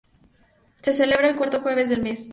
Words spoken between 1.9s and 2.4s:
mes.